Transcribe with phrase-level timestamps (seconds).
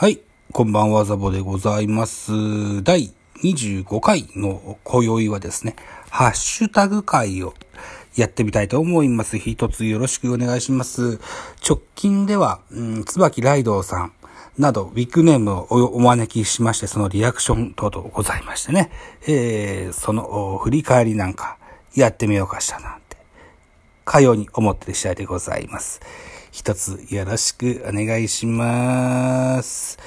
[0.00, 0.20] はい、
[0.52, 2.84] こんばんは、ザボでございます。
[2.84, 5.74] 第25回の今宵はですね、
[6.08, 7.52] ハッシュタグ会を
[8.14, 9.38] やってみたいと思います。
[9.38, 11.18] 一つよろしくお願いします。
[11.68, 14.12] 直近では、うん、椿ライドウさん
[14.56, 18.92] など、ビッグネームをお招きしまして、そのリアクション等々ございましてね、
[19.26, 21.58] えー、その振り返りなんか
[21.96, 23.16] やってみようかしたなんて、
[24.04, 26.00] かように思ってる次第でございます。
[26.50, 29.98] 一つよろしくお願いします。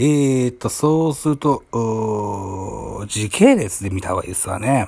[0.00, 1.64] えーと、そうすると、
[3.08, 4.86] 時系列で見た方がいいですわね。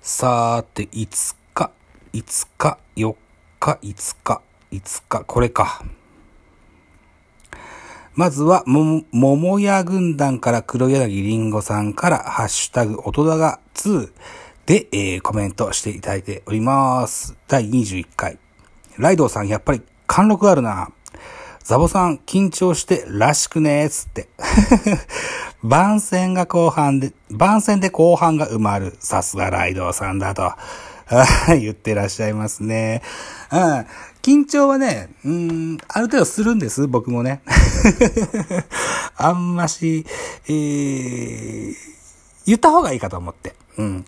[0.00, 1.70] さーて、5日、
[2.12, 3.16] 5日、4
[3.58, 5.84] 日、5日、5日、これか。
[8.14, 14.12] まずは、も、桃屋軍団から黒柳りんごさんから、ハッシュタグ、音だが2
[14.66, 17.36] で、えー、コメントしていただいております。
[17.48, 18.43] 第21回。
[18.98, 20.90] ライドウさんやっぱり貫禄あるな。
[21.64, 24.28] ザボさん緊張してらしくねーつって。
[25.64, 28.96] 番宣が後半で、番宣で後半が埋まる。
[29.00, 30.52] さすがライドウさんだと。
[31.48, 33.02] 言ってらっしゃいますね。
[33.50, 33.86] うん。
[34.22, 37.42] 緊張はね、うん、ある程度するんです、僕もね。
[39.16, 40.06] あんまし、
[40.46, 41.74] えー、
[42.46, 43.54] 言った方がいいかと思って。
[43.76, 44.04] うん。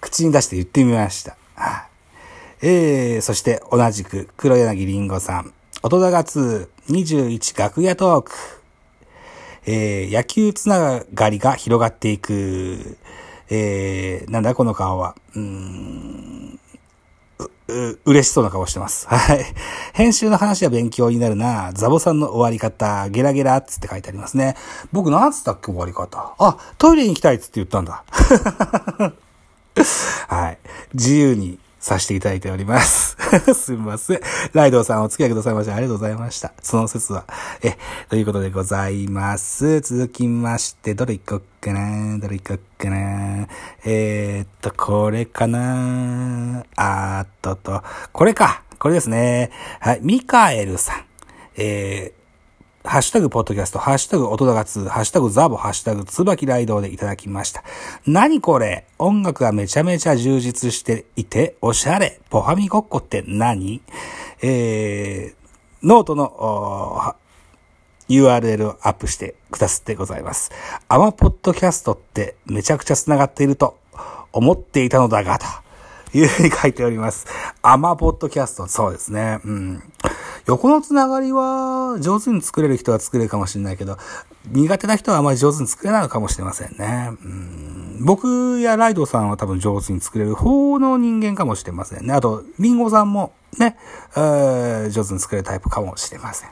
[0.00, 1.36] 口に出して言ってみました。
[2.68, 8.32] えー、そして同じく黒柳りんごさん、音高2、21楽屋トーク、
[9.66, 12.98] えー、野球つながりが広がっていく、
[13.50, 16.58] えー、なんだこの顔は、うーん、
[17.68, 19.06] う、嬉しそうな顔してます。
[19.06, 19.44] はい。
[19.92, 21.70] 編集の話は勉強になるな。
[21.72, 24.56] ザボさんの終わり方、ゲラゲラっつって書いてありますね。
[24.90, 26.34] 僕なんつったっけ終わり方？
[26.36, 28.02] あ、トイレに行きたいっつって言ったんだ。
[30.26, 30.58] はい。
[30.94, 33.16] 自由にさせていただいております。
[33.54, 34.20] すみません。
[34.52, 36.52] ライドさんお付き合いくださいましてありがとうございました。
[36.60, 37.24] その説は。
[37.62, 39.78] え、ということでございます。
[39.80, 42.18] 続きまして、どれ行こっかな？
[42.18, 43.46] どれ行こっかな？
[43.84, 46.64] えー、っと、これかな？
[46.74, 48.62] あーっとと、これか。
[48.80, 49.52] これですね。
[49.78, 50.00] はい。
[50.02, 51.04] ミカエルさん。
[51.56, 52.12] え、
[52.86, 57.64] ハッシュタグポッドキャスト、ハッシュタグ音高2、ハッシュタグザボ、ハッシュタグ椿ライドでいただきました。
[58.06, 58.86] 何これ？
[58.98, 62.20] 音楽がめちゃめちゃ充実していて、おしゃれ。
[62.30, 63.82] ポハミごっこって何？
[64.40, 67.16] えー、ノートの、
[68.08, 70.52] URL をアップしてくださってございます。
[70.88, 73.76] アマポッドキャストってめちゃくちゃ繋がっていると
[74.32, 77.26] 思っていたのだが、というふうに書いております。
[77.62, 79.40] アマポッドキャスト、そうですね。
[79.44, 79.82] うん。
[80.46, 83.98] 横のつながりは上手に作れる人は作れるかもしれないけど、
[84.50, 87.10] 苦手な人はあまり上手に作れないのかもしれませんね。
[87.24, 92.12] うん僕やライドさんは多分上手に作れる方の人間かもしれませんね。
[92.12, 93.76] あと、リンゴさんもね、
[94.16, 96.50] えー、上手に作れるタイプかもしれません。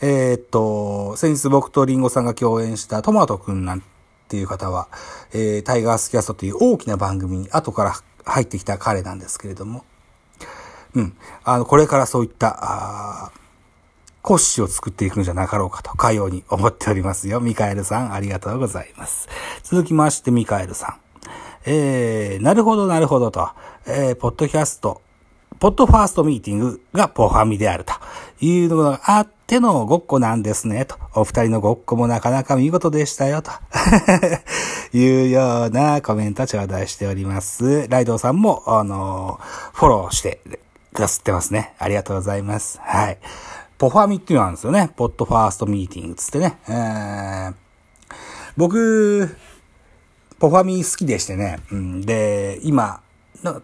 [0.00, 3.82] えー、っと、先日僕とリンゴさんが共演したトマトくんなん
[4.28, 4.88] ていう方は、
[5.32, 9.84] えー、タイガースキャストという大きな番組に後から入ってきた彼なんですけれども、
[10.96, 11.16] うん。
[11.44, 13.32] あの、これからそういった、あ
[14.22, 17.40] 骨子を作っていくのじゃなかろうかと、かように思っておりますよ。
[17.40, 19.28] ミカエルさん、ありがとうございます。
[19.62, 20.96] 続きまして、ミカエルさん。
[21.64, 23.50] えー、なるほど、なるほどと、
[23.86, 25.00] えー、ポッドキャスト、
[25.60, 27.92] ポッドファーストミーティングがポファミであると
[28.40, 30.96] いうのがあってのごっこなんですね、と。
[31.14, 33.52] お二人のごっこもなかなか見事でしたよ、と
[34.96, 37.86] いうようなコメント頂戴しております。
[37.88, 39.38] ライドウさんも、あの、
[39.72, 40.40] フォローして
[40.96, 41.74] くださってますね。
[41.78, 42.80] ありがとうございます。
[42.82, 43.18] はい。
[43.78, 44.90] ポファミっていうのがあるんですよね。
[44.96, 46.58] ポッドファーストミーティングつってね。
[46.66, 47.54] えー、
[48.56, 49.36] 僕、
[50.38, 51.60] ポファミ好きでしてね。
[51.70, 53.02] うん、で、今、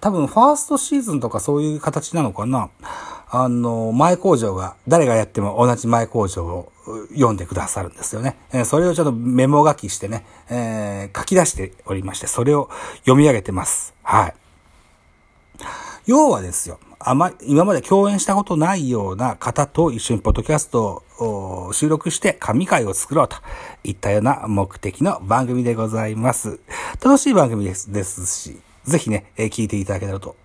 [0.01, 2.69] 多分ファーストシーズンとかそういう形なのかな。
[3.31, 6.73] あの、前工場が、誰がやっても同じ前工場を
[7.15, 8.37] 読んでくださるんですよね。
[8.53, 12.69] えそれをちょっとメモ書きしてね、えー、書き出しておりまして、それを
[13.05, 13.95] 読み上げてます。
[14.03, 14.35] はい。
[16.05, 23.37] 要はですよ、あま、今まで共演したことないような方と一緒にポッドキャストを収録して神回を作ろうと
[23.83, 26.61] いったような目的の番組でございます。
[27.03, 30.37] 楽しい番組です、ですし、ぜひね、え聞いていただけたらと、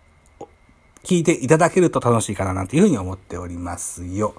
[1.03, 4.33] 聞いていただけると楽しいかななんていうふうに思っておりますよ。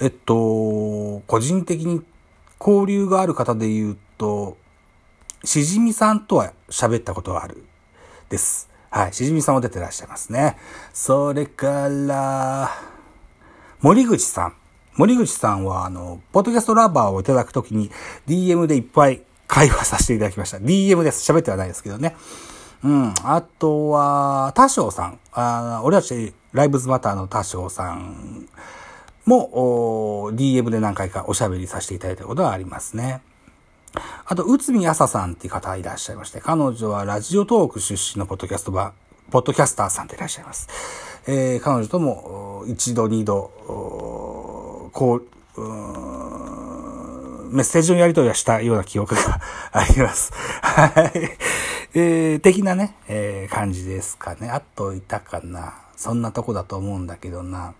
[0.00, 2.02] えっと、個人的に
[2.58, 4.56] 交流がある方で言うと、
[5.44, 7.64] しじみさんとは喋ったことがある
[8.30, 8.69] です。
[8.90, 9.12] はい。
[9.12, 10.56] しじみさんも出てらっしゃいますね。
[10.92, 12.70] それから、
[13.80, 14.54] 森口さん。
[14.96, 17.90] 森口さんは、あの、ポッドキャストラバーをいただくときに
[18.26, 20.58] DM でいっぱい会話させていただきました。
[20.58, 21.30] DM です。
[21.30, 22.16] 喋ってはないですけどね。
[22.82, 23.14] うん。
[23.22, 25.20] あとは、多少さん。
[25.32, 28.48] あ俺たち、ライブズマターの多少さん。
[29.24, 33.22] も、DM で何回かおしゃべりさせていただいたことはありますね。
[34.26, 40.68] あと、内海朝さんっていう方いらっしゃいまして、彼女はラジオトーク出身のポッドキャストバー、ポッドキャスターさんでいらっしゃいます。
[41.26, 43.50] えー、彼女とも、一度二度、
[44.92, 45.22] こ
[45.56, 46.10] う、う
[47.50, 49.40] メッセージのやり取りはしたような記憶が
[49.72, 50.32] あります。
[50.62, 51.38] はい。
[51.94, 54.48] えー、的なね、えー、感じですかね。
[54.48, 55.74] あといたかな。
[55.96, 57.74] そんなとこだと思うんだけどな。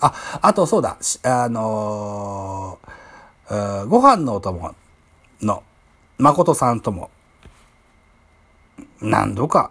[0.00, 0.96] あ、あとそうだ。
[1.22, 4.74] あのー、ご飯のお供
[5.42, 5.62] の
[6.18, 7.10] 誠さんとも、
[9.00, 9.70] 何度か、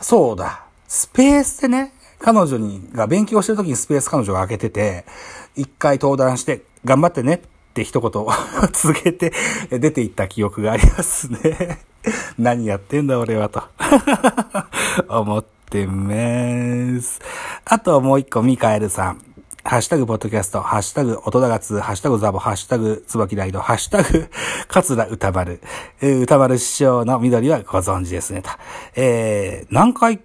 [0.00, 0.64] そうだ。
[0.88, 5.04] スペースでね、彼女に、が勉強してる時にスペース彼女が開けてて、
[5.56, 7.40] 一回登壇して、頑張ってねっ
[7.74, 8.10] て一言
[8.72, 9.32] 続けて
[9.70, 11.80] 出ていった記憶がありますね
[12.38, 13.62] 何やってんだ俺はと
[15.08, 17.20] 思ってます。
[17.64, 19.29] あともう一個、ミカエルさん。
[19.62, 24.30] ハッシュタグポッドキャスト、ハッシュタグ音だがつ、ハッシュタグザボ、ハッシュタグつばきライド、ハッシュタグ
[24.68, 25.60] 桂歌丸、
[26.00, 28.50] えー、歌丸師匠の緑はご存知ですね、と。
[28.96, 30.20] えー、何回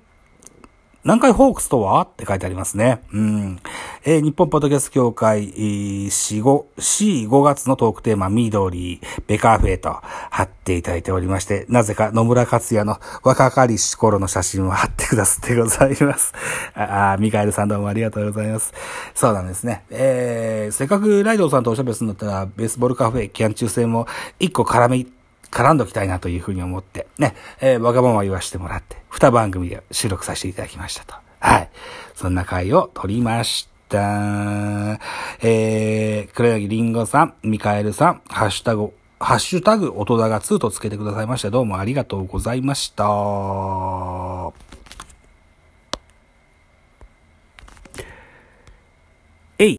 [1.06, 2.02] 南海ホークスとは？
[2.02, 3.00] って書いてありますね。
[3.13, 3.60] うん。
[4.06, 6.07] えー、日本ポッドキャスト協会、4、
[6.42, 10.00] 5、4、5月のトークテーマ、緑、ベカーフェと
[10.31, 16.34] 貼っていただいておりまして、なぜか野村克也の若かりし頃の写真を貼ってくださってございます。
[16.74, 18.74] あ あ、ミカエルさんどうもありがとうございます。
[19.13, 19.84] そうなんですね。
[19.92, 24.08] えー、せっかくライドさんとおしゃべりするんだったら、ベースボールカフェ、キャン中戦も
[24.40, 25.06] 一個絡め
[25.56, 31.16] 絡んどきたいなというふうに思って、ね、えー、わがまま言わせてもらって、二番組で収録させていただきましたと。
[31.40, 31.69] はい。
[32.13, 35.00] そんな回を撮りました。
[35.42, 44.75] えー、黒柳りんごさん、ミカエルさん、ハッシュタグ、ハッシュタグ、音だが2とつけてくださいまして、どうもありがとうございました。